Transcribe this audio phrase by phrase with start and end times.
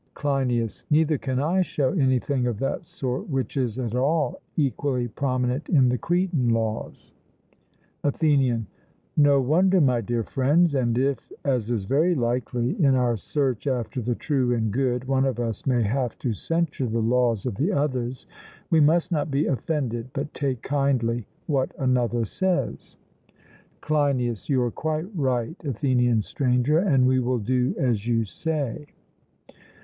[0.15, 5.69] CLEINIAS: Neither can I show anything of that sort which is at all equally prominent
[5.69, 7.13] in the Cretan laws.
[8.03, 8.65] ATHENIAN:
[9.15, 14.01] No wonder, my dear friends; and if, as is very likely, in our search after
[14.01, 17.71] the true and good, one of us may have to censure the laws of the
[17.71, 18.25] others,
[18.71, 22.97] we must not be offended, but take kindly what another says.
[23.81, 28.87] CLEINIAS: You are quite right, Athenian Stranger, and we will do as you say.